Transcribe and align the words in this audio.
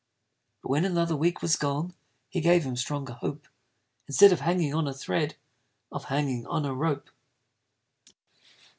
But 0.63 0.69
when 0.69 0.83
another 0.83 1.15
week 1.15 1.43
was 1.43 1.55
gone, 1.55 1.93
He 2.27 2.41
gave 2.41 2.63
him 2.63 2.75
stronger 2.75 3.13
hope 3.13 3.47
Instead 4.07 4.33
of 4.33 4.39
hanging 4.39 4.73
on 4.73 4.87
a 4.87 4.95
thread, 4.95 5.35
Of 5.91 6.05
hanging 6.05 6.47
on 6.47 6.65
a 6.65 6.73
rope. 6.73 7.11